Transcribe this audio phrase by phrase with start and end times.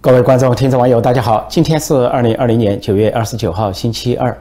[0.00, 1.44] 各位观众、听众、网友，大家好！
[1.50, 4.36] 今天是二零二零年九月二十九号，星期二。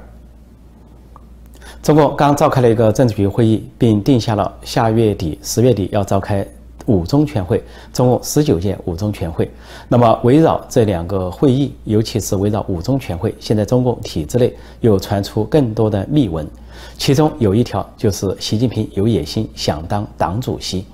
[1.81, 6.45] 中共刚召开了一个政治局会议，并定下了下月底、十月底要召开
[6.85, 9.51] 五中全会，中共十九届五中全会。
[9.87, 16.47] 那么，围绕这两个会议，尤其是围绕五中全会，现在中共体制内又传出更多的密文，
[16.99, 20.85] 其中有一条就是习近平有野心，想当党主席。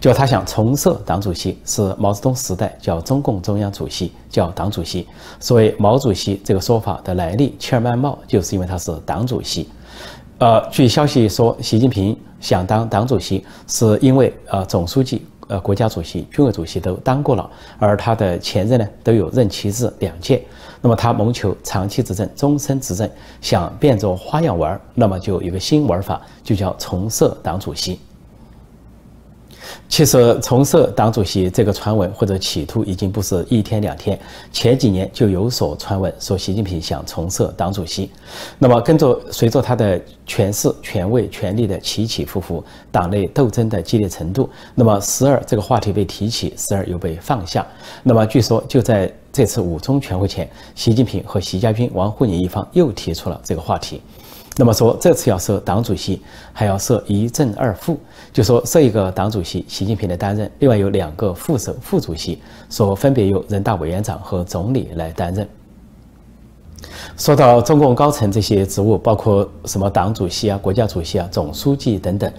[0.00, 5.04] 就他想重设党主席，是毛泽东时代叫中共中央主席，叫党主席。
[5.40, 9.68] 所谓毛主席这个说法的来历，切尔曼帽就是因为他是党主席。
[10.38, 20.44] 呃，据消息说，习近平想当党主席，是因为呃总书记、呃国家主席、军委主席都当过了，而他的前任呢都有任期制两届，
[20.80, 27.98] 那么他谋求长期执政、终身执政，想变着花样玩，那么就有个新玩法，就叫重设党主席。
[29.88, 34.18] 其实重设党主席这个传闻或者企图已经不是一天两天，
[34.52, 38.10] 前几年就有所传闻说习近平想重设党主席。
[38.58, 47.66] 那么跟着随着他的权势、权位、权力的起起伏伏，党内斗争的激烈程度，那么时而这个话题被提起，时而又被放下。
[48.02, 54.00] 那么据说就在这次五中全会前，习近平和习家军、王沪宁一方又提出了这个话题。
[54.60, 56.20] 那么说，这次要设党主席，
[56.52, 57.96] 还要设一正二副，
[58.32, 65.48] 就说设一个党主席，习近平来担任；另外有两个副手、副主席，说分别由人大委员长和总理来担任。
[67.16, 72.32] 说到中共高层这些职务，包括什么党主席啊、国家主席啊、总书记等等，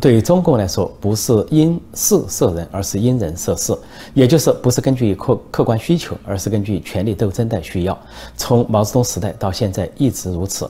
[0.00, 3.76] 对于中共来说，不是因事设人，而是因人设事，
[4.14, 7.98] 也就是不是根据客客观需求，而是根据权力斗争的需要。
[8.34, 10.66] 从毛泽东时代到现在一直如此。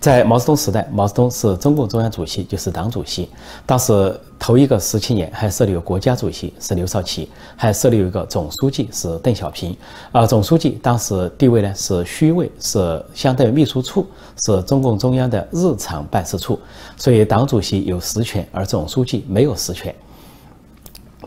[0.00, 3.28] 在毛泽东时代，毛泽东是中共中央主席，就是党主席。
[3.64, 9.76] 当时头一个十七年还设立有国家主席是刘少奇，还设立有一个总书记是邓小平。
[10.12, 14.06] 啊，总书记当时地位呢是虚位，是相当于秘书处，
[14.42, 16.58] 是中共中央的日常办事处。
[16.96, 19.94] 所以党主席有实权，而总书记没有实权。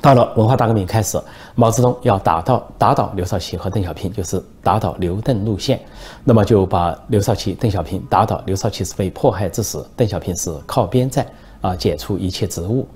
[0.01, 1.19] 到了文化大革命开始，
[1.55, 5.79] 毛泽东要打倒打倒刘少奇和邓小平，就是打倒刘邓路线，
[6.23, 8.41] 那么就把刘少奇、邓小平打倒。
[8.45, 11.25] 刘少奇是被迫害致死，邓小平是靠边站
[11.61, 12.87] 啊，解除一切职务。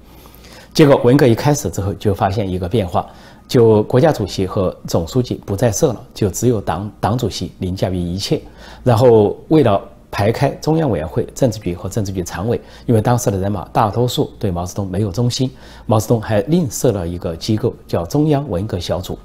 [0.73, 3.05] 结果文革一开始之后，就发现一个变化，
[3.47, 8.41] 就国家主席和总书记不再设了，就只有党党主席凌驾于一切。
[8.83, 9.79] 然后为了
[10.13, 15.49] 排开中央委员会、政治局和政治局常委，因为当时的人马大多数对毛泽东没有忠心，
[15.87, 19.17] 毛泽东还另设了一个机构，叫中央文革小组，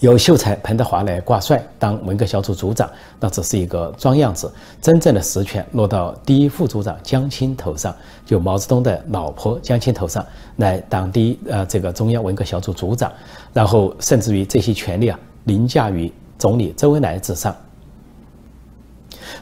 [0.00, 2.90] 由秀才彭德怀来挂帅当文革小组组长，
[3.20, 4.52] 那只是一个装样子，
[4.82, 7.94] 真正的实权落到第一副组长江青头上，
[8.26, 13.12] 就毛泽东的老婆江青头上来当第一呃这个中央文革小组组长，
[13.52, 17.54] 然后甚至于这些权力啊凌驾于总理周恩来之上。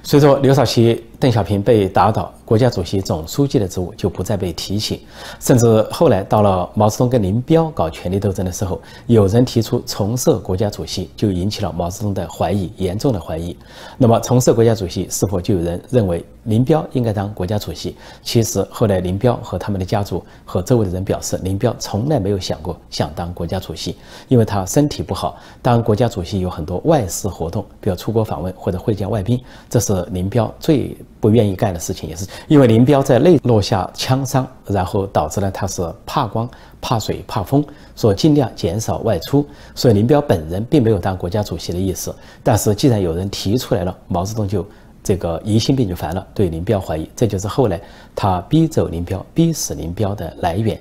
[0.02, 5.06] 所以说，刘少奇、邓小平被打倒，国家主席、总书记的职务就不再被提起。
[5.40, 13.56] 甚至后来到了毛泽东跟林彪搞权力斗争的时候，有人提出重设国家主席，就引起了毛泽东的怀疑，严重的怀疑。
[13.98, 17.96] 那么重设国家主席，是否就有人认为林彪应该当国家主席？
[18.22, 23.96] 其实后来林彪和他们的家族和周围的人表示，林彪从来没有想过想当国家主席，
[24.28, 30.06] 因为他身体不好，当国家主席有很多外事活动，比如出国访问或者会见外宾，这是。
[30.16, 36.48] 林彪最不愿意干的事情，也是因为林彪在内落下枪伤，然后导致了他是怕光、
[36.80, 37.64] 怕水、怕风，
[37.96, 39.44] 说尽量减少外出。
[39.74, 42.14] 所以林彪本人并没有当国家主席的意思。
[42.44, 44.64] 但是既然有人提出来了，毛泽东就
[45.02, 47.10] 这个疑心病就犯了，对林彪怀疑。
[47.16, 47.80] 这就是后来
[48.14, 50.80] 他逼走林彪、逼死林彪的来源。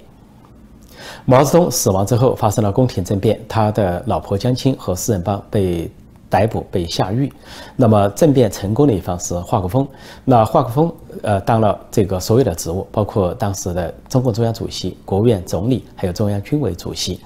[1.25, 5.89] 毛泽东死亡之后，发生了宫廷政变，他的老婆江青和四人帮被。
[6.29, 7.31] 逮捕被下狱，
[7.75, 9.87] 那么政变成功的一方是华国锋。
[10.23, 17.19] 那华国锋呃当了这个所有的职务，包括当时的中共中央主席、国务院总理，还有中央军委主席。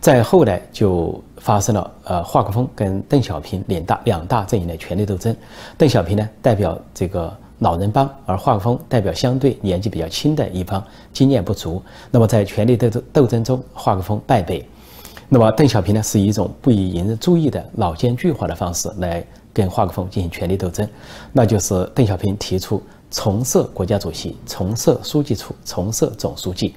[0.00, 5.34] 再后来就发生了呃华国锋跟邓小平两大两大阵营的权力斗争。
[5.76, 11.82] 邓小平呢代表这个老人帮，而华国锋代表相对年纪比较轻的一方，经验不足。
[12.10, 14.64] 那么在权力斗争斗争中，华国锋败北。
[15.34, 20.88] 那么邓小平呢，是以一种不以引人注意的老奸巨猾的方式来跟华国锋进行权力斗争，
[21.32, 26.76] 那就是邓小平提出重设国家主席、重设书记处、重设总书记。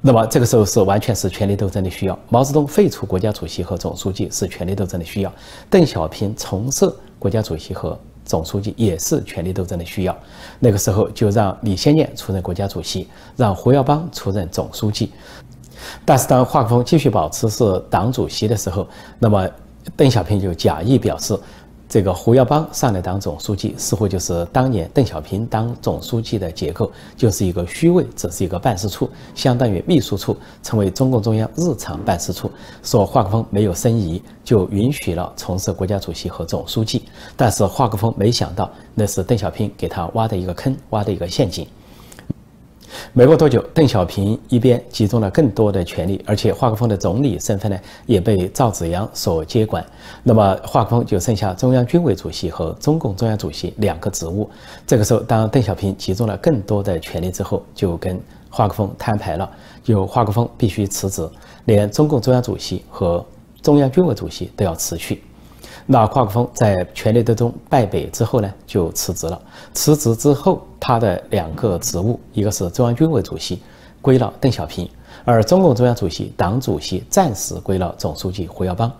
[0.00, 2.18] 那么这个时候是完全是权力斗争的需要。
[2.30, 5.30] 毛泽东废除国家主席和总书记是权力斗争的需要，
[5.68, 10.18] 邓小平重设国家主席和总书记也是权力斗争的需要。
[10.58, 13.06] 那个时候就让李先念出任国家主席，
[13.36, 15.12] 让胡耀邦出任总书记。
[16.04, 18.86] 但是当华国锋继续保持是党主席的时候，
[19.18, 19.48] 那么
[19.96, 21.38] 邓小平就假意表示。
[21.88, 32.50] 这个胡耀邦上来当总书记，似乎就是当年邓小平当总书记的结构，就是一个虚位，只是一个办事处，相当于秘书处，成为中共中央日常办事处。
[32.82, 37.02] 说华国锋没有申遗，就允许了从事国家主席和总书记。
[37.36, 41.68] 但是华国锋没想到，那是邓小平给他挖的一个坑，挖的一个陷阱。
[43.12, 49.84] 没过多久，邓小平一边集中了更多的权力，而且华国锋的总理身份呢也被赵紫阳所接管。
[50.22, 54.48] 那么华国锋就剩下中央军委主席和中共中央主席两个职务。
[54.86, 59.50] 这个时候，当邓小平集中了更多的权力之后，就跟华国锋摊牌了，
[59.82, 61.28] 就华国锋必须辞职，
[61.64, 63.24] 连中共中央主席和
[63.62, 65.22] 中央军委主席都要辞去。
[65.86, 69.40] 那华国锋在权力斗争败北之后呢，就辞职了。
[69.74, 73.60] 辞职之后，他的两个职务，一个是中央军委主席，
[74.00, 74.86] 归了邓小平；
[75.24, 78.90] 而中共中央主席、党主席暂时归了总书记胡耀邦。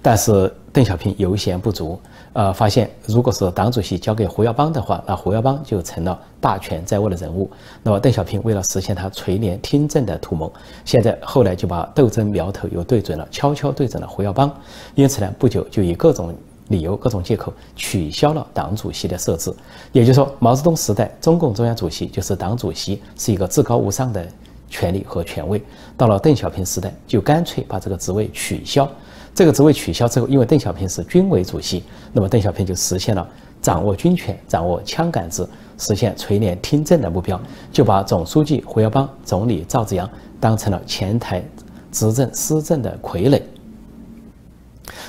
[0.00, 2.00] 但是邓小平游嫌不足，
[2.34, 7.50] 呃，发现如果是党主席交给胡耀邦的话，那胡耀邦就成了大权在握的人物。
[7.82, 10.50] 那么邓小平为了实现他垂帘听政的图谋，
[10.84, 14.50] 现在后来就把斗争苗头又对准了，悄悄对准了胡耀邦。
[14.94, 16.34] 因此呢，不久就以各种
[16.68, 19.52] 理由、各种借口取消了党主席的设置。
[19.92, 24.26] 也就是说，毛泽东时代中共中央主席就是党主席，是一个至高无上的
[24.70, 25.62] 权力和权威。
[25.98, 28.88] 到了邓小平时代，就干脆把这个职位取消。
[29.34, 31.82] 这个职位取消之后，因为邓小平是军委主席，
[32.12, 33.26] 那么邓小平就实现了
[33.60, 35.48] 掌握军权、掌握枪杆子、
[35.78, 37.40] 实现垂帘听政的目标，
[37.72, 40.08] 就把总书记胡耀邦、总理赵紫阳
[40.38, 41.42] 当成了前台
[41.90, 43.40] 执政施政的傀儡。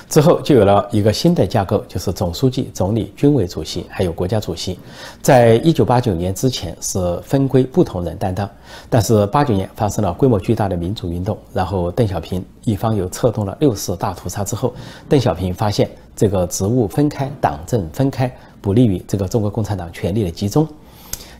[0.08, 4.78] 之后就有了一个新的架构，就是总书记、总理、军委主席，还有国家主席。
[5.20, 8.48] 在一九八九年之前是分归不同人担当，
[8.88, 14.72] 但是八九年发生了规模巨大的民主运动，然后邓小平一方又策动了六四大屠杀之后，
[15.08, 20.66] 邓小平发现这个职务分开、党政分开不利于这个中国共产党权力的集中，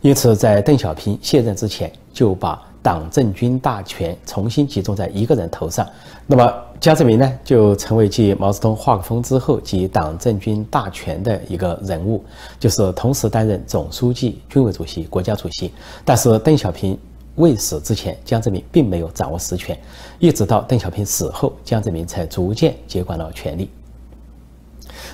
[0.01, 2.61] 因此在邓小平卸任之前就把。
[2.85, 5.89] 党政军大权重新集中在一个人头上，
[6.27, 12.23] 那么江泽民呢，就成为继毛泽东、华国锋之后集党政军大权的一个人物，
[12.61, 15.73] 就是同时担任总书记、军委主席、国家主席。
[16.05, 16.99] 但是邓小平
[17.37, 19.75] 未死之前，江泽民并没有掌握实权，
[20.19, 23.71] 一直到邓小平死后，江泽民才逐渐接管了权力。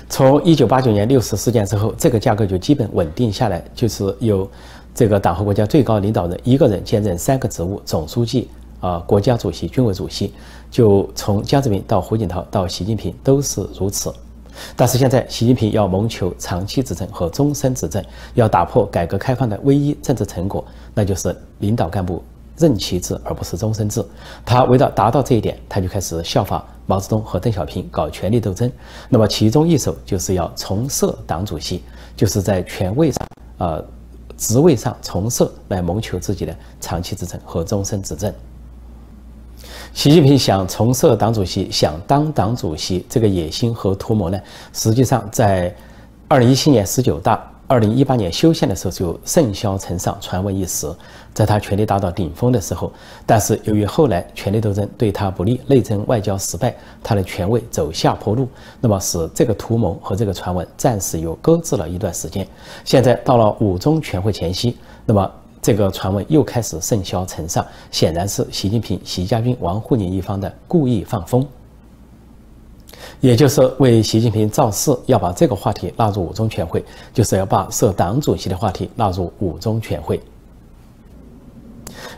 [0.09, 4.45] 从一九八九年六四事件之后，这个架构就基本稳定下来，就是有。
[4.93, 8.49] 这个党和国家最高领导人一个人兼任三个职务：总书记、
[8.79, 10.33] 啊国家主席、军委主席。
[10.69, 14.13] 就从江泽民到胡锦涛到习近平都是如此。
[14.75, 18.03] 但是现在习近平要谋求长期执政和终身执政，
[18.35, 20.63] 要打破改革开放的唯一政治成果，
[20.93, 22.23] 那就是领导干部
[22.57, 24.01] 任期制而不是终身制。
[24.45, 28.71] 他为了达到这一点，他就开始效仿毛泽东和邓小平搞权力斗争。
[29.09, 31.83] 那么其中一手就是要重设党主席，
[32.15, 33.27] 就是在权位上，
[33.57, 33.83] 呃。
[34.41, 38.33] 职位上重设来谋求自己的长期执政和终身执政。
[39.93, 44.41] 习近平想重设党主席，想当党主席，这个野心和图谋呢，
[44.73, 45.73] 实际上在
[46.27, 47.50] 二零一七年十九大。
[47.71, 50.93] 二零一八年修宪的时候就甚嚣尘上，传闻一时，
[51.33, 52.91] 在他权力达到顶峰的时候，
[53.25, 58.45] 但是由于后来权力斗争对他不利，内政外交失败，他的权位走下坡路，
[58.81, 62.45] 那么使这个图谋和这个传闻暂时又搁置了一段时间。
[62.83, 64.75] 现在到了五中全会前夕，
[65.05, 71.47] 那么这个传闻又开始甚嚣尘上，显然是习近平、习家军、王沪宁一方的故意放风。
[73.19, 80.19] 也就是为习近平造势，要把这个话题纳入五中全会，就是要把设党主席的话题纳入五中全会。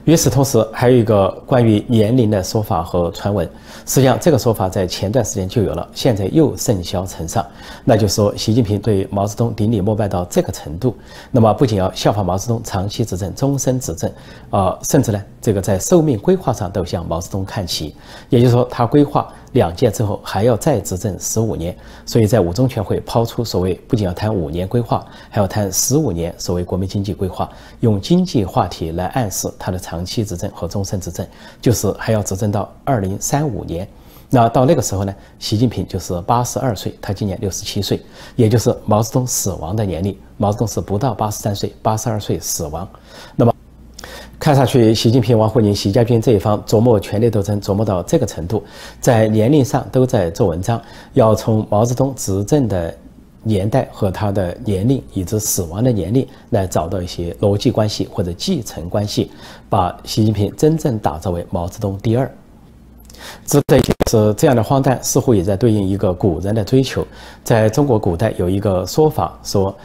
[0.05, 3.49] 与此同时，还有一个关于年龄的说法和传闻。
[3.85, 7.45] 实际上，这个说法在前段时间就有了，现在又甚嚣尘上。
[7.83, 10.95] 那就是说，习近平对毛泽东顶礼膜拜到这个程度，
[11.31, 14.11] 那么不仅要效仿毛泽东长期执政、终身执政，
[14.49, 17.93] 啊，甚至呢，这个在寿命规划上都向毛泽东看齐。
[18.29, 21.75] 也就是说，他规划两届之后还要再执政十五年。
[22.05, 30.03] 所以在五中全会抛出所谓不仅要谈五年规划，还要谈十五年所谓国民经济规划，用经济话题来暗示他的长。
[30.03, 31.25] 期执政和终身执政，
[31.61, 33.87] 就是还要执政到二零三五年。
[34.29, 38.01] 那到那个时候呢，习近平就是八十二岁，他今年六十七岁，
[38.35, 40.13] 也就是毛泽东死亡的年龄。
[40.35, 42.85] 毛泽东是不到八十三岁，八十二岁死亡。
[43.35, 43.52] 那么
[44.43, 48.61] 看上去，习近平、王沪宁、习家军这一方琢磨权力斗争，琢磨到这个程度，
[48.99, 50.81] 在年龄上都在做文章，
[51.13, 52.93] 要从毛泽东执政的。
[53.45, 59.29] 年代和他的年龄以及死亡的年龄来找到一些逻辑关系或者继承关系，
[59.69, 62.31] 把习近平真正打造为毛泽东第二。
[63.45, 67.05] 值得一提是，这样的荒诞似乎也在对应一个古人的追求。
[67.43, 69.75] 在中国古代有一个说法，说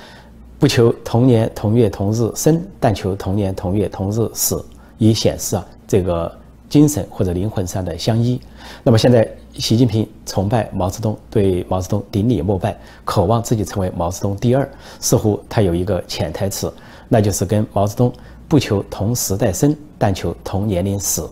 [0.58, 4.64] 不求同年同月同日生，但求同年同月同日死，
[4.98, 6.30] 以显示啊这个
[6.68, 8.40] 精神或者灵魂上的相依。
[8.82, 16.72] 那么现在，习近平崇拜毛泽东，对毛泽东顶礼膜拜，渴望自己成为毛泽东第二，似乎他有一个潜台词，
[17.08, 18.12] 那就是跟毛泽东
[18.48, 21.30] 不求同时代生，但求同年龄死。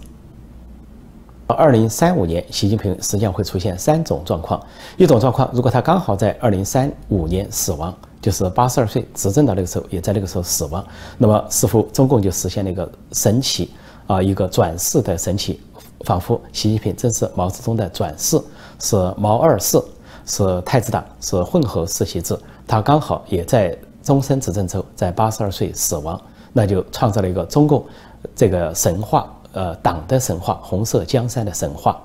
[1.49, 4.61] 二零三五年，习近平实际上会出现三种状况：
[4.97, 10.85] 一种状况，如果他刚好在二零三五年死亡，就是八十二岁执政的那个时候，也在那个时候死亡，
[11.17, 13.71] 那么似乎中共就实现了一个神奇
[14.09, 15.61] 啊，一个转世的神奇，
[16.01, 18.37] 仿佛习近平正是毛泽东的转世，
[18.81, 19.81] 是毛二世，
[20.25, 26.21] 是太子党，是混合世袭制，他刚好也在终身执政之后，在八十二岁死亡，
[26.53, 27.87] 那就创造了一个中共
[28.35, 29.33] 这个神话。
[29.53, 31.97] 呃，党的神话，红色江山的神话。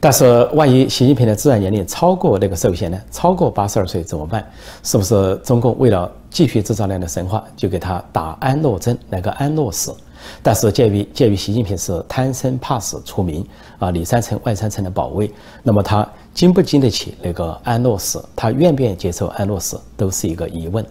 [0.00, 3.00] 但是，万一习近平的自然年龄超过那个寿限呢？
[3.10, 4.44] 超过八十二岁怎么办？
[4.82, 9.94] 是不是中共为了继续制造那样的神话，就给他打安乐针，来个安乐死？
[10.42, 13.46] 但是，鉴于鉴于习近平是贪生怕死出名
[13.78, 15.30] 啊，里三层外三层的保卫，
[15.62, 18.24] 那么他经不经得起那个安乐死？
[18.34, 20.84] 他愿不愿意接受安乐死，都是一个疑问。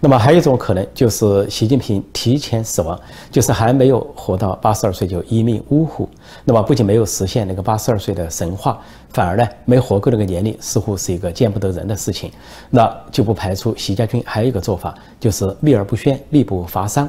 [0.00, 2.98] 那么还有一种可能，就是习近平提前死亡，
[3.30, 6.08] 就是还没有活到八十二岁就一命呜呼。
[6.44, 12.30] 那么不仅没有实现那个八十二岁的神话，反而呢没活够那个年龄，似乎是一个见不得人的事情。
[12.70, 17.08] 那就不排除习家军还有一个做法，就是秘而不宣，秘不发丧。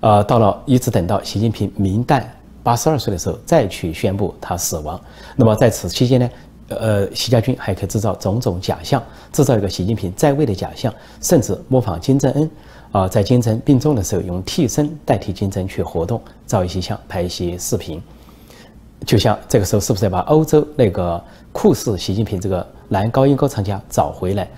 [0.00, 2.22] 呃，到了一直等到习近平明旦
[2.62, 5.00] 八十二岁的时候，再去宣布他死亡。
[5.36, 6.28] 那么在此期间呢？
[6.68, 12.50] 呃，习家军还可以制造种种假象，制造一个习近平在位的假象，甚至模仿金正恩，
[12.90, 18.02] 啊，在金正恩病重的时候用替身代替金正恩去活动，照一些相，拍一些视频，
[19.04, 24.48] 就像这个时候是不是要把欧洲那个酷似习近平这个男高音歌唱家找回来？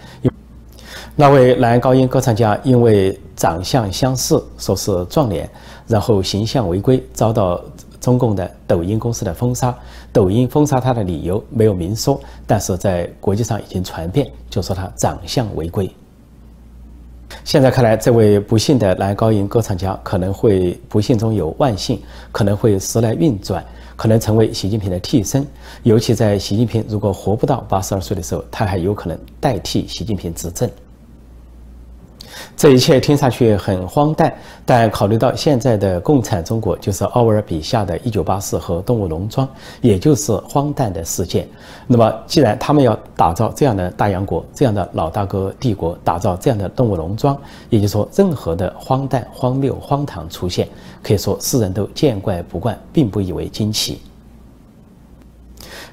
[1.17, 5.51] 那位男高音歌唱家因为长相相似，说是撞脸，
[5.89, 7.61] 然后形象违规，遭到。
[8.01, 9.75] 中共的抖音公司的封杀，
[10.13, 15.91] 抖音封杀他的理由没有明说，但是在国际上已经传遍，就说他长相违规。
[17.45, 22.01] 现在看来，这位不幸的男高音歌唱家可能会不幸中有万幸，
[22.31, 23.65] 可能会时来运转，
[23.97, 25.47] 可能成为习近平的替身。
[25.83, 30.71] 尤其在习近平如果活不到八十二岁的时候，他还有可能代替习近平执政。
[32.57, 34.35] 这一切听上去很荒诞，
[34.65, 39.47] 但考虑到现在的共产中国就是奥威尔笔下的一九八四和动物农庄，
[39.83, 41.47] 也就是荒诞的世界。
[41.87, 47.37] 那么，既然他们要打造这样的大洋国、这样的老大哥帝国，打造这样的动物农庄，
[47.69, 50.67] 也就是说，任何的荒诞、荒谬、荒唐出现，
[51.03, 54.01] 可以说世人都见怪不怪，并不以为惊奇。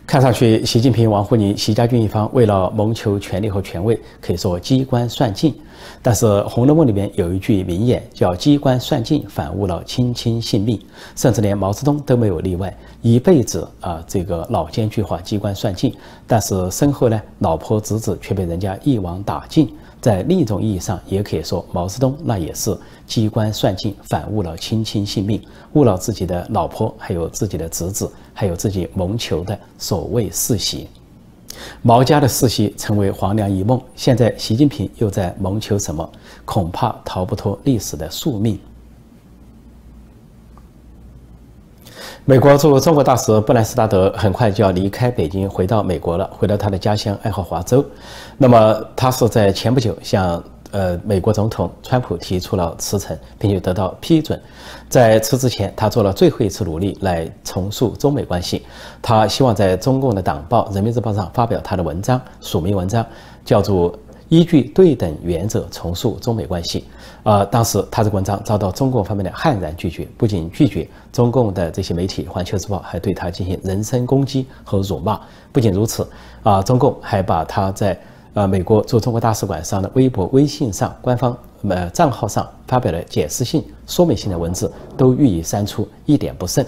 [0.05, 5.55] 看上去，习近平、王沪宁、习家军一方为了谋求权力和权位，可以说机关算尽。
[6.01, 10.79] 但是《红楼梦》里面有一句名言，叫“机关算尽，反误了卿卿性命”。
[11.15, 15.93] 甚至连毛泽东都没有例外，一辈子啊，这个老奸巨猾，机关算尽。
[16.27, 19.73] 但是身后呢，老婆子子却被人家一网打尽。
[20.03, 25.41] 在另一种意义上，也可以说毛泽东那也是机关算尽，反误了卿卿性命，
[25.75, 30.89] 误了自己的老婆，还有自己的侄子，还有自己谋求的所谓世袭。
[31.81, 36.11] 毛家的世袭成为黄粱一梦，现在习近平又在谋求什么？
[36.43, 38.59] 恐怕逃不脱历史的宿命。
[42.25, 47.83] 美国驻中国大使布兰斯达德很快就要离开北京，回到美国了，回到他的家乡爱荷华州。
[48.37, 54.41] 那么他是在前不久向呃美国总统川普提出了辞呈，并且得到批准。
[54.87, 58.65] 在辞职前，他做了最后一次努力来重塑中美关系。
[59.01, 63.05] 他希望在中共的党报《人民日报》上发表他的文章，署名文章
[63.43, 63.93] 叫做。
[64.33, 66.85] 依据对等原则重塑中美关系，
[67.21, 75.21] 呃，当时他这文章遭到中共方面的悍然拒绝，不仅拒绝中共的这些媒体《环球时报》还对他进行人身攻击和辱骂。
[75.51, 76.07] 不仅如此，
[76.41, 77.95] 啊，中共还把他在
[78.33, 81.37] 呃美国驻中国大使馆上的微博、微信上官方
[81.69, 86.65] 呃账号上发表的解释性、说明性的文字都予以删除，一点不剩。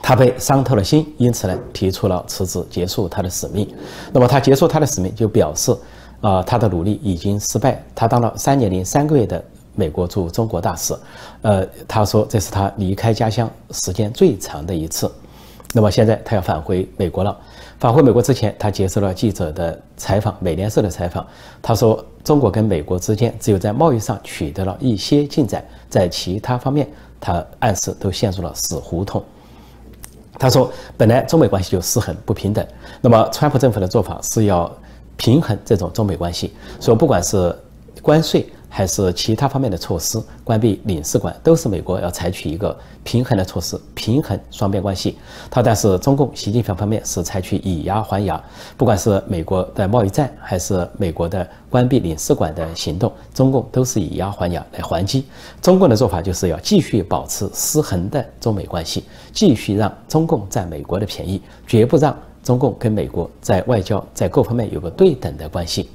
[0.00, 3.68] 他被伤透了心，因此呢，提出了辞职，结束他的使命。
[4.12, 5.76] 那么他结束他的使命，就表示。
[6.20, 7.82] 啊，他的努力已经失败。
[7.94, 9.42] 他当了三年零三个月的
[9.74, 10.94] 美国驻中国大使，
[11.42, 15.10] 呃，他说这是他离开家乡时间最长的一次。
[15.72, 17.36] 那么现在他要返回美国了。
[17.78, 21.24] 返回美国之前，他接受了记者的采访，美联社的采访。
[21.62, 26.88] 他说，中国跟美国之间只有在贸易上取得了一些进展，在其他方面，
[27.20, 29.22] 他暗示都陷入了死胡同。
[30.40, 32.66] 他说，本来中美关系就失衡不平等，
[33.00, 34.68] 那么川普政府的做法是要
[35.18, 37.54] 平衡这种中美关系，说不管是
[38.00, 38.50] 关税。
[38.70, 45.16] 还是其他方面的措施，关闭领事馆都是美国要采取一个平衡的措施，平衡双边关系。
[45.50, 48.38] 他但是中共习近平方面是采取以牙还牙，
[48.76, 55.24] 不管是美国的贸易战，还是美国的关闭领事馆的行动，中共都是以牙还牙来还击。
[55.62, 62.14] 中共的做法就是要继续保持失衡的中美关系，继续让中共占美国的便宜，绝不让
[62.48, 65.90] 中共跟美国在外交在各方面有个对等的关系。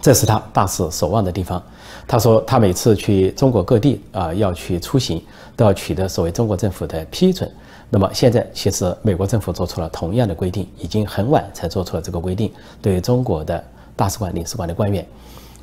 [0.00, 1.60] 这是他大势所望的地方。
[2.06, 5.20] 他说，他每次去中国各地啊，要去出行，
[5.56, 7.50] 都要取得所谓中国政府的批准。
[7.90, 13.64] 那么现在，其实美国政府做出了同样的规定，已经很晚才做出了这个规定，对中国的
[13.96, 15.04] 大使馆、领事馆的官员。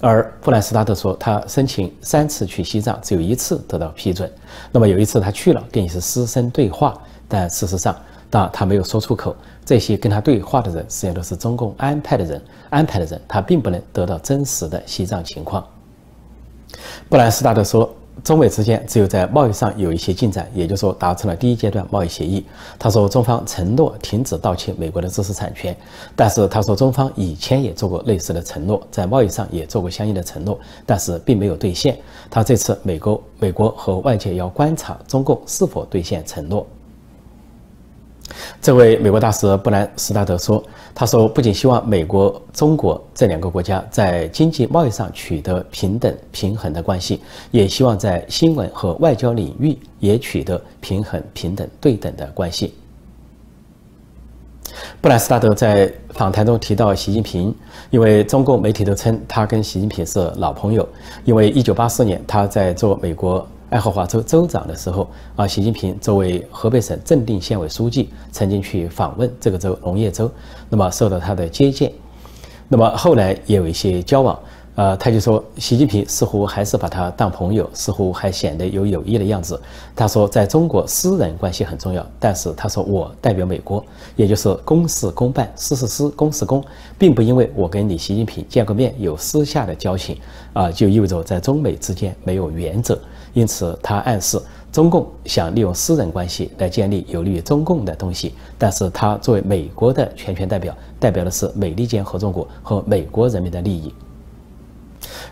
[0.01, 4.29] 而布兰斯达特说，他申请三次去西藏，只有一次得到批准。
[4.73, 7.95] 那么有一次他去了，跟你是师生对话，但事实上，
[8.29, 9.35] 但他没有说出口。
[9.65, 15.65] 这些跟他对话的人，实际上都是中共安排的人，安排的人，他并不能得到真实的西藏情况。
[17.07, 17.89] 布兰斯达特说，
[18.23, 22.45] 中美之间只有在贸易上有一些进展，也就是说达成了第一阶段贸易协议。
[22.77, 25.75] 他说，中方承诺停止盗窃美国的知识产权，
[26.15, 31.97] 但是他说，中方以前也做过类似的承诺，在贸易上也做过相应的承诺，但是并没有兑现。
[32.29, 36.65] 他这次美国美国和外界要观察中共是否兑现承诺。
[38.61, 47.21] 这位美国大使布兰斯达德说：“他说，不仅希望美国、中国这两个国家在经济贸易上取得平等平衡的关系，
[47.51, 52.73] 也希望在新闻和外交领域也取得平衡、平等、对等的关系。”
[55.01, 57.53] 布兰斯达德在访谈中提到习近平，
[57.89, 60.87] 因为中共媒体都称他跟习近平是老朋友，
[61.25, 63.47] 因为1984年他在做美国。
[63.69, 70.29] 爱荷华州州长的时候，啊，习近平作为河北省正定县委书记，曾经去访问这个州农业州，
[70.69, 71.91] 那么受到他的接见，
[72.67, 74.39] 那么后来也有一些交往，
[74.73, 79.61] 呃，他就说，习近平似乎还是把他当朋友，似乎还显得有友谊的样子。
[79.95, 86.63] 他说，在中国私人关系很重要，但是他说我代表美国，也就是公事公办，私是私，公是公，
[86.97, 90.17] 并不因为我跟你习近平见过面有私下的交情，
[90.53, 92.99] 啊，就意味着在中美之间没有原则。
[93.33, 94.39] 因此，他暗示
[94.71, 103.93] 中共想利用私人关系来建立有利于中共的东西，但是他作为美国的全权代表，代表的是美利坚合众国和美国人民的利益。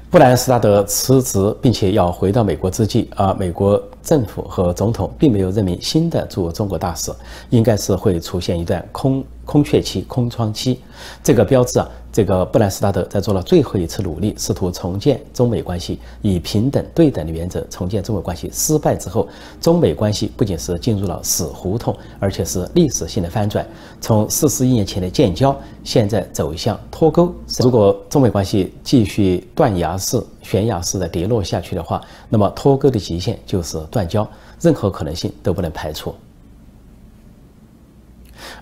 [0.09, 7.11] 布兰斯达德辞职并且要回到美国之际，啊，美国政府和总统并没有任命新的驻中国大使，
[7.49, 10.79] 应该是会出现一段空空缺期、空窗期，
[11.21, 11.87] 这个标志啊。
[12.17, 18.49] 这个布兰斯达德在做了最后一次努力，试图重建中美关系，以平等对等的原则重建中美关系。
[18.51, 19.27] 失败之后，
[19.61, 23.63] 中美关系不仅是进入了死胡同，而且是历史性的翻转，
[24.01, 27.31] 从四十亿年前的建交，现在走向脱钩。
[27.59, 34.27] 如果中美关系继续断崖式、悬崖式的跌落下去的话，那么脱钩的极限就是断交，
[34.59, 36.11] 任何可能性都不能排除。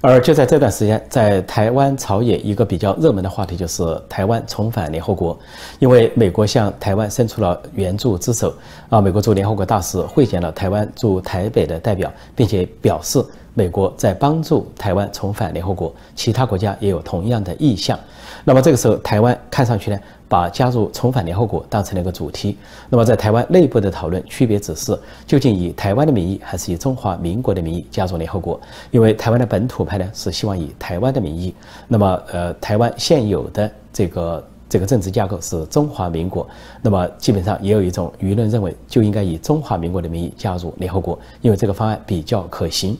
[0.01, 5.37] 而就在这段时间，在台湾朝野一个比较热门的话题就是台湾重返联合国，
[5.79, 8.53] 因为美国向台湾伸出了援助之手
[8.89, 13.23] 啊，美国驻联合国大使会见了台湾驻台北的代表，并且表示
[13.55, 17.99] 美国在帮助台湾重返联合国，其他国家也有同样的意向。
[18.43, 19.99] 那么这个时候，台湾看上去呢？
[20.27, 22.57] 把加入重返联合国当成了一个主题，
[22.89, 28.59] 那么在台湾内部的讨论区别只是究竟以台湾的名义还是以中华民国的名义加入联合国？
[28.89, 31.53] 因为台湾的本土派呢是希望以台湾的名义，
[31.87, 36.45] 那么呃台湾现有的这个这个政治架构是中华民国，
[36.81, 42.97] 那么基本上也有一种舆论认为就应该以中华民国的名义加入联合国，因为这个方案比较可行。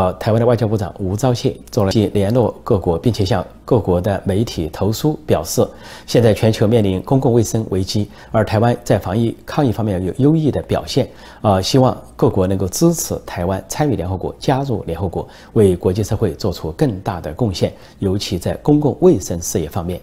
[0.00, 5.62] 呃，台湾的外交部长吴钊燮做了联联络各国，并且向各国的媒体投书，表示
[6.06, 11.06] 现在全球面临公共卫生危机，而台湾在防疫抗疫方面有优异的表现。
[11.42, 20.00] 呃，希望各国能够支持台湾参与联合国，加入联合国，为国际社会做出更大的贡献，尤其在公共卫生事业方面。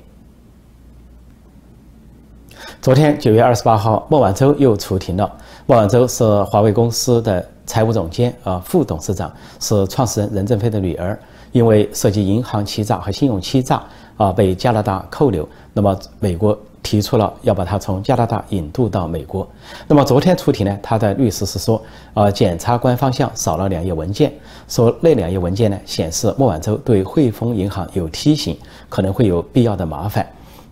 [2.82, 5.38] 昨天九月二十八号，孟晚舟又出庭了。
[5.70, 7.46] 孟晚舟是华为公司的。
[7.66, 11.20] 财务总监啊，副董事长是创始人任正非的女儿，
[11.52, 13.84] 因为涉及银行欺诈和信用欺诈
[14.16, 15.46] 啊，被加拿大扣留。
[15.74, 19.46] 那么美国提出了要把他从加拿大引渡到美国。
[19.86, 24.32] 那么昨天出庭呢，他的律师是说，啊，检察官方向少了两页文件，
[24.70, 30.26] 说那两页文件呢显示孟晚舟对汇丰银行有提醒，可能会有必要的麻烦，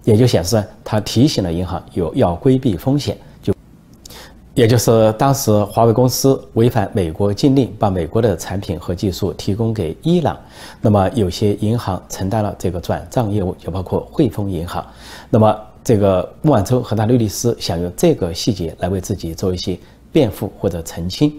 [0.05, 3.17] 也就显示他提醒了银行有要规避风险。
[4.55, 10.37] 也就是当时华为公司违反美国禁令，把美国的产品和技术提供给伊朗，
[10.79, 14.83] 那么有些银行承担了这个转账业务，就包括汇丰银行。
[15.29, 19.77] 那么这个孟晚舟和他律师想用这个细节来为自己做一些
[20.13, 21.33] 辩护或者澄清。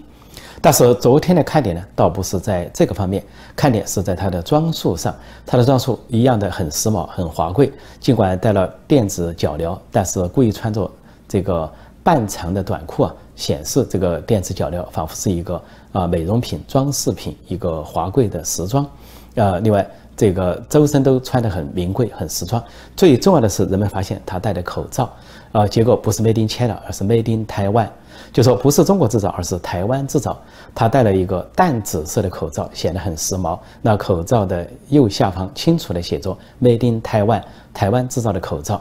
[0.60, 3.24] 但是昨天的看点呢，倒不是在这个方面，
[3.56, 5.14] 看点是在他的装束上。
[5.46, 10.90] 他的装束一样的很时髦、很华贵，尽管戴了电子脚镣，但是故意穿着
[11.26, 11.72] 这个。
[12.06, 18.86] 半长的短裤啊，显示这个电子脚镣仿佛是一个啊美容品、装饰品，一个华贵的时装。
[19.34, 19.84] 呃，另外
[20.16, 22.62] 这个周身都穿得很名贵、很时装。
[22.94, 25.12] 最重要的是，人们发现他戴的口罩，
[25.50, 27.88] 啊，结果不是 Made in China，而是 Made in Taiwan，
[28.32, 30.40] 就说不是中国制造，而是台湾制造。
[30.76, 33.58] 他戴了一个淡紫色的口罩，显得很时髦。
[33.82, 36.30] 那口罩的右下方清楚地写着
[36.62, 37.42] Made in Taiwan，
[37.74, 38.80] 台湾制造的口罩。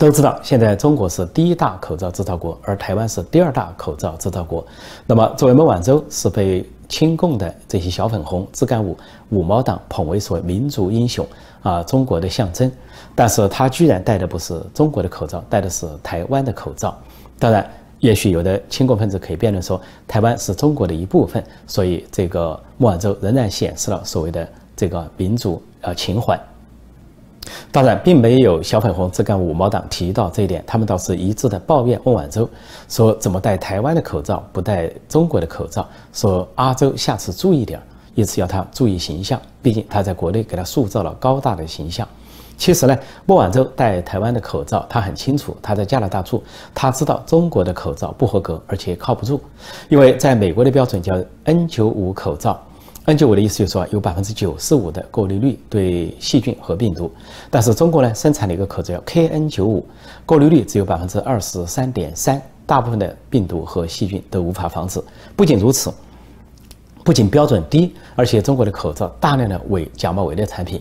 [0.00, 4.66] 都知道，现在中国是第一大口罩制造国，而台湾是第二大口罩制造国。
[5.04, 8.96] 那么，作为孟晚舟是被亲共的这些小粉红、自干五、
[9.28, 11.26] 五毛党捧为所谓民族英雄
[11.62, 12.72] 啊，中国的象征。
[13.14, 16.96] 但是他居然戴的不是中国的口罩，戴的是台湾的口罩。
[17.38, 26.40] 当然，也许有的亲共分子可以辩论说，台湾是中国的一部分，所以这个孟晚舟仍然显示了所谓的这个民族呃情怀。
[27.72, 32.48] 当然，并没有小粉红、自干五毛党提到这一点，他们倒是一致的抱怨孟晚舟，
[32.88, 37.80] 说怎么戴台湾的口罩，不戴中国的口罩，说阿周下次注意点，
[38.14, 42.06] 因此要他注意形象，毕竟他在国内给他塑造了高大的形象。
[42.58, 46.42] 其实呢，孟晚舟戴台湾的口罩，他很清楚，他在加拿大住，
[46.74, 49.40] 他知道中国的口罩不合格，而且靠不住，
[49.88, 51.14] 因为在美国的标准叫
[51.46, 52.62] N95 口罩。
[53.06, 57.10] N95 的意思就是说有百分之九十五的过滤率对细菌和病毒，
[57.50, 59.82] 但是中国呢生产了一个口罩叫 KN95，
[60.26, 65.02] 过滤率只有百分之二十三点三，大部分的病毒和细菌都无法防止。
[65.34, 65.92] 不仅如此。
[67.10, 70.80] 不仅标准低，而且中国的口罩大量的伪假冒伪劣产品，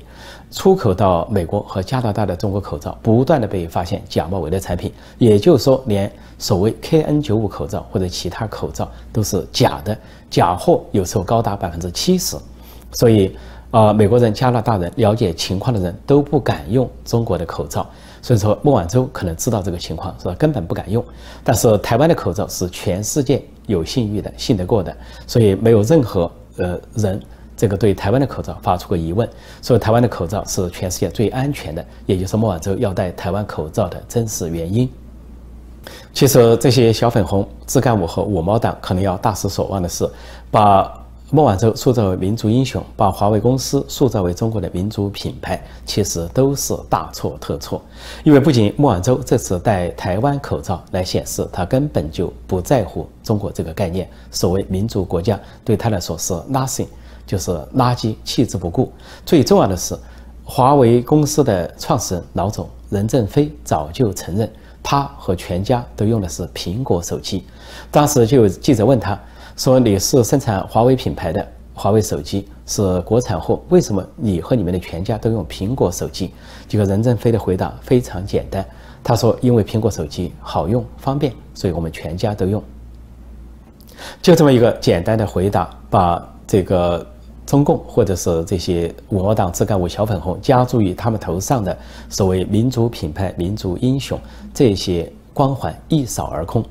[0.52, 4.94] 出口到美国和加拿大的中国口罩不断的被发现假冒伪劣产品。
[5.18, 9.98] 也就是说，连所谓 KN95 口罩或者其他口罩都是假的，
[10.30, 12.38] 假货有时候高达百分之七十。
[12.92, 13.36] 所以，
[13.72, 17.90] 呃，美国人、加拿大人了解情况的人都不敢用中国的口罩。
[18.22, 20.36] 所以说，孟晚舟可能知道这个情况，是吧？
[20.36, 21.04] 根本不敢用。
[21.44, 27.22] 但是台湾的口罩是全世界有信誉的、信得过的，所以没有任何呃人
[27.56, 29.28] 这个对台湾的口罩发出过疑问。
[29.62, 34.90] 所以台湾的口罩是全世界最安全的，也就是孟晚舟要戴台湾口罩的真实原因。
[36.14, 40.10] 其实这些小粉红、自干五和五毛党可能要大失所望的是，
[40.52, 40.94] 把。
[41.32, 47.80] 孟晚舟塑造为民族英雄，把华为公司塑造为中国的民族品牌，其实都是大错特错。
[48.24, 56.88] 因为不仅孟晚舟这次戴台湾口罩来显示他根本就不在乎中国这个概念，所谓民族国家对他来说是 nothing，
[57.28, 58.92] 就是垃圾，弃之不顾。
[59.24, 59.96] 最重要的是，
[60.44, 67.44] 华为公司的创始人老总任正非早就承认，他和全家都用的是苹果手机。
[67.92, 69.20] 当时就有记者问他。
[69.60, 76.34] 说你是生产华为品牌的华为手机是国产货，为什么你和你们的全家都用苹果手机？
[76.66, 78.66] 这个任正非的回答非常简单，
[79.04, 82.64] 他说因为苹果手机好用方便，所以我们全家都用。
[84.22, 87.06] 就这么一个简单的回答，把这个
[87.46, 94.18] 中共或者是这些五毛党、自干五小粉红加注于他们头上的所谓民族品牌、民族英雄
[94.54, 96.64] 这些光环一扫而空，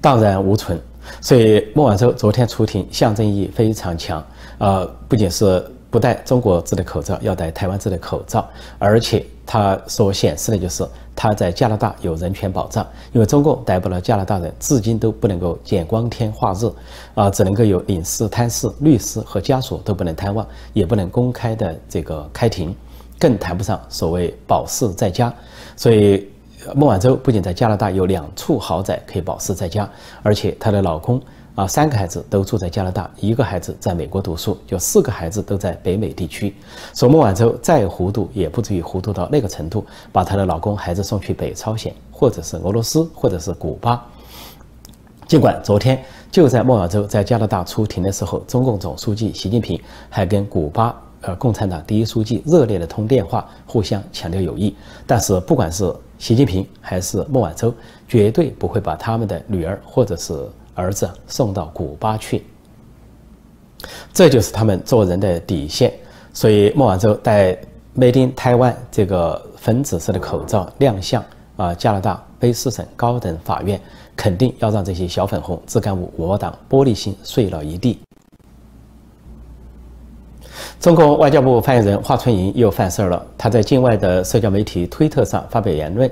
[0.00, 0.80] 荡然无存。
[1.20, 4.24] 所以孟晚舟昨天出庭，象征意义非常强。
[4.58, 16.70] 呃，不仅是不戴中国制的口罩，要戴台湾制的口罩，而且他所显示的就是他在加拿大有人权保障，因为中共逮捕了加拿大人，至今都不能够见光天化日，
[17.14, 22.74] 啊，只能够有领事、探视、律师和家属都不能探望，也不能公开的这个开庭，
[23.18, 25.32] 更谈不上所谓保释在家。
[25.76, 26.28] 所以。
[26.74, 29.88] 孟晚舟不仅在加拿大有两处豪宅可以保释在家，
[30.22, 31.20] 而且她的老公
[31.54, 36.54] 啊，三个孩子都住在加拿大，一个孩子在美国读书，就四个孩子都在北美地区。
[36.94, 44.04] 说孟晚舟再糊涂，也不至于糊涂到那个程度，把她的老公孩子送去北朝鲜，或者是俄罗斯，或者是古巴。
[45.26, 50.94] 尽管昨天就在孟晚舟在加拿大出庭的时候，中共总书记习近平还跟古巴。
[51.22, 54.74] 呃，共产党第一书记热烈的通电话，互相强调友谊。
[55.06, 57.74] 但是，不管是习近平还是孟晚舟，
[58.06, 62.44] 绝对不会把他们的女儿或者是儿子送到古巴去。
[64.12, 65.90] 这就是他们做人的底线。
[66.34, 67.54] 所以，孟晚舟戴
[67.96, 71.24] Made in Taiwan 这个粉紫色的口罩亮相，
[71.56, 73.80] 啊加拿大卑诗省高等法院
[74.14, 77.98] 肯定要让这些小粉红、自干五、我党玻璃心碎了一地。
[80.80, 83.26] 中共外交部发言人华春莹又犯事儿了。
[83.36, 86.10] 他在境外的社交媒体推特上发表言论，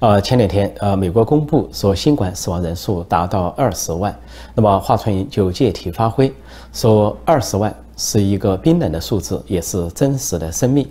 [0.00, 4.16] 呃，前两天，呃，美国公布说新冠死亡人数达到二十万，
[4.54, 6.32] 那么华春莹就借题发挥，
[6.72, 10.88] 说二十万是一个冰冷的数字，也是真实的生命。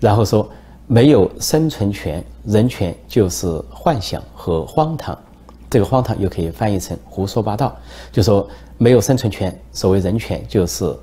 [0.00, 0.48] 然后说
[0.86, 5.18] 没有生存权，人权就是幻想和荒唐。
[5.70, 7.74] 这个荒唐又可以翻译成胡说八道，
[8.12, 10.94] 就说没有生存权，所谓人权就是。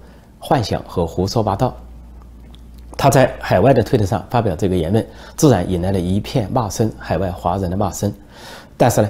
[0.42, 1.74] 幻想和胡说八道。
[2.98, 5.04] 他在海外的推特上发表这个言论，
[5.36, 8.12] 自然引来了一片骂声，海外华人的骂声。
[8.78, 9.10] 但是呢，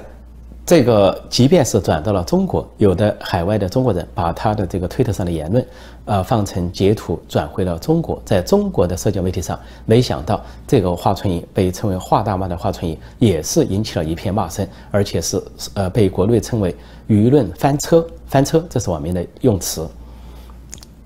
[0.64, 5.66] 这个即便是转到了中国，有的海外的中国人把他的这个推特上的言论，
[6.06, 15.42] 呃，放成截图转回了中国，在中国的社交媒体上，没想到这个华春莹被称为“华大妈”的华春莹，也是引起了一片骂声，而且是
[15.74, 16.74] 呃被国内称为
[17.08, 19.86] “舆论翻车”，翻车，这是网民的用词。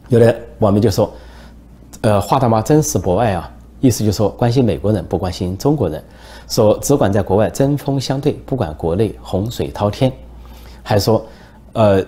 [0.09, 1.13] 有的网民就说
[2.03, 3.51] ：“呃，华大妈真是博爱啊！
[3.81, 6.03] 意思就是说关心美国人，不关心中国人，
[6.49, 10.13] 说只管在国外针锋相对，不管国内洪水滔天。
[10.83, 11.25] 还说，
[11.73, 12.05] 呃，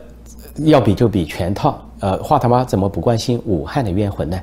[0.59, 1.79] 要比就比全套。
[2.01, 4.39] 呃，华大妈怎么不关心武汉的冤魂呢？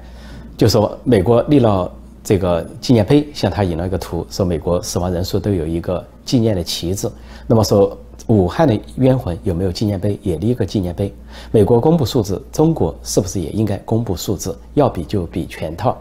[0.57, 1.89] 就说美国立了
[2.23, 7.09] 这个纪念碑，向他引了一个图，说美国死亡人数都有一个纪念的旗帜。
[7.47, 10.19] 那么说。”武汉的冤魂有没有纪念碑？
[10.23, 11.13] 也立个纪念碑。
[11.51, 14.57] 美国公布数字，中国是不是也应该公布数字？
[14.73, 15.95] 要比就比全套。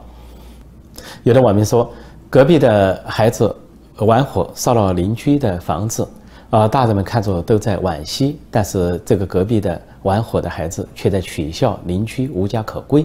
[1.23, 1.91] 有的网民说，
[2.31, 3.55] 隔壁的孩子
[3.99, 6.09] 玩火烧了邻居的房子，
[6.51, 13.05] 啊，大人们看着都在惋惜，但是这个隔壁的玩火的孩子却在取笑邻居无家可归。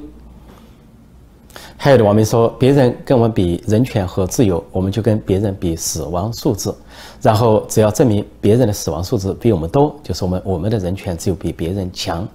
[1.78, 6.76] 还有的网民说，别人跟我们比人权和自由，我们就跟别人比死亡数字。
[7.22, 12.28] 然后只要证明别人的死亡数字比我们多，就说我们我们的人权只有比别人强。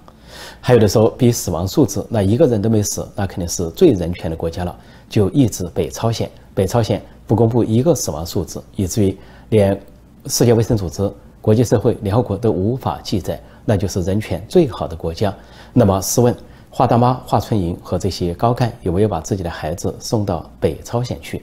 [0.59, 4.75] 还有的时候比死亡数字，那一个人都没死，那肯定是最人权的国家了。
[5.09, 9.17] 就一直北朝鲜，北朝鲜不公布一个死亡数字，以至于
[9.49, 9.79] 连
[10.25, 15.33] 世界卫生组织、国际社会、联合国都无法记载，那就是人权最好的国家。
[15.71, 16.35] 那么试问？
[16.77, 21.41] 华大妈华春莹和这些高干有没有把自己的孩子送到北朝鲜去？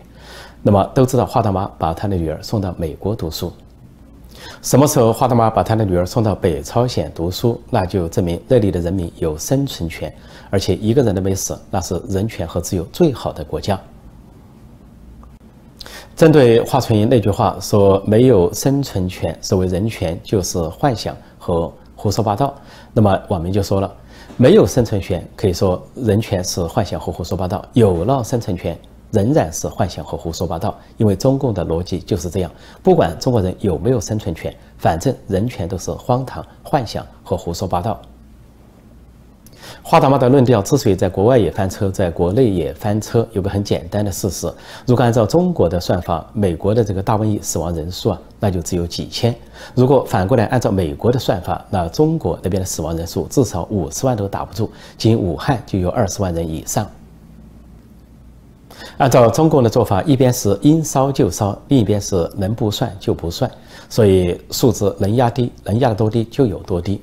[0.60, 3.50] 那么都知道华大妈把她的女儿送到美国读书。
[4.60, 10.14] 什么时候华大妈把她的女儿送到北朝鲜读书，那就证明那里的人民有生存权，
[10.50, 13.80] 而且一个人都没死，那是人权和自由最好的国家。
[16.14, 22.54] 针对华春莹那句话说没有生存权，所谓人权就是幻想和胡说八道，
[22.92, 23.90] 那么网民就说了。
[24.38, 28.76] 没有生存权，可以说人权是幻想和胡说八道；有了生存权，
[29.10, 30.76] 仍然是幻想和胡说八道。
[30.96, 32.50] 因为中共的逻辑就是这样：
[32.82, 38.00] 不管中国人有没有生存权，反正人权都是荒唐、幻想和胡说八道。
[39.84, 44.50] 华大妈的论调之所以在国外也翻车，在国内也翻车，有个很简单的事实：
[44.86, 49.32] 如果按照中国的算法，美国的这个大瘟疫死亡人数啊，那就只有几千；
[49.74, 56.88] 如果反过来按照美国的算法，那中国那边的死亡人数至少五十万都打不住，仅武汉就有二十万人以上。
[58.98, 63.50] 按照中共的做法，一边是应烧就烧，另一边是能不算就不算，
[63.88, 67.02] 所以数字能压低，能压得多低就有多低。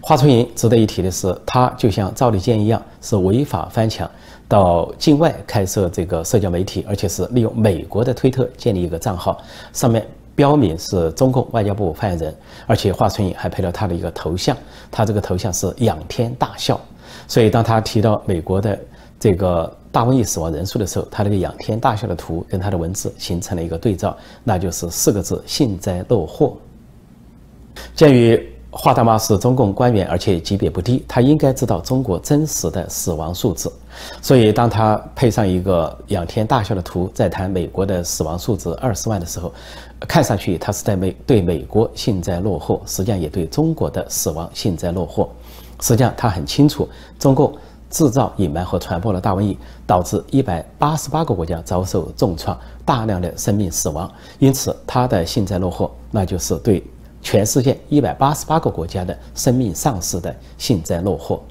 [0.00, 4.10] 华春莹值得一提的是，他就像赵立坚一样，是违法翻墙
[4.48, 9.40] 到境外开设这个社交媒体，而且是利用美国的推特建立一个账号，
[9.72, 12.34] 上面标明是中共外交部发言人，
[12.66, 13.34] 而且华春莹。
[13.36, 14.56] 还配了他的一个头像，
[14.90, 16.80] 他这个头像是仰天大笑，
[17.26, 18.78] 所以当他提到美国的
[19.20, 26.56] 这个大瘟疫死亡人数的时候，他那个仰天大笑的图跟他的文字形成了一个对照，那就是四个字：幸灾乐祸。
[27.94, 33.72] 鉴于华大妈是中共官员，而且级别不低，她应该知道中国真实的死亡数字。
[34.20, 39.50] 所以，当她配上一个仰天大笑的图，在谈美国的死亡数字二十万的时候，
[40.00, 45.30] 看上去她是在美对美国幸灾乐祸，实际上也对中国的死亡幸灾乐祸。
[45.80, 46.86] 实际上，她很清楚，
[47.18, 47.50] 中共
[47.88, 54.08] 制造、隐瞒和传播了大瘟疫，导致一百八十八个国家遭受重创，大量的生命死亡。
[54.38, 56.84] 因此，她的幸灾乐祸，那就是对。
[57.30, 61.42] 全世界一百八十八个国家的生命丧失的幸灾乐祸。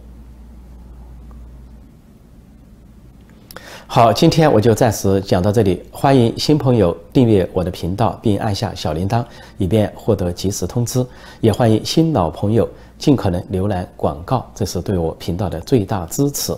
[3.86, 5.84] 好，今天我就暂时讲到这里。
[5.92, 9.24] 欢迎新朋友订阅我的频道，并按下小铃铛，
[9.60, 11.06] 以便获得及时通知。
[11.42, 16.58] 也欢迎新老朋友尽可能浏览广告，这是对我频道的最大支持。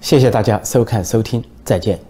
[0.00, 2.07] 谢谢大家收看收听，再见。